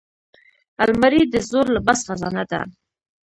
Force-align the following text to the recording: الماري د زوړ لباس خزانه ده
الماري 0.83 1.21
د 1.33 1.35
زوړ 1.49 1.65
لباس 1.75 1.99
خزانه 2.07 2.43
ده 2.51 2.61